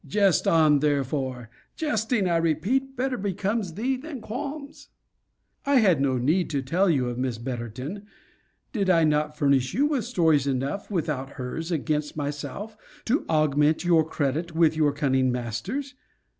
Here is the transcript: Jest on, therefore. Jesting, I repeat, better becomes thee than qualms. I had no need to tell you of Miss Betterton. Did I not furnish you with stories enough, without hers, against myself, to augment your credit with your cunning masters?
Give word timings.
Jest 0.07 0.47
on, 0.47 0.79
therefore. 0.79 1.51
Jesting, 1.75 2.27
I 2.27 2.37
repeat, 2.37 2.97
better 2.97 3.17
becomes 3.19 3.75
thee 3.75 3.97
than 3.97 4.19
qualms. 4.19 4.87
I 5.63 5.75
had 5.75 6.01
no 6.01 6.17
need 6.17 6.49
to 6.49 6.63
tell 6.63 6.89
you 6.89 7.07
of 7.07 7.19
Miss 7.19 7.37
Betterton. 7.37 8.07
Did 8.73 8.89
I 8.89 9.03
not 9.03 9.37
furnish 9.37 9.75
you 9.75 9.85
with 9.85 10.03
stories 10.05 10.47
enough, 10.47 10.89
without 10.89 11.33
hers, 11.33 11.71
against 11.71 12.17
myself, 12.17 12.75
to 13.05 13.27
augment 13.29 13.85
your 13.85 14.03
credit 14.03 14.55
with 14.55 14.75
your 14.75 14.91
cunning 14.91 15.31
masters? 15.31 15.93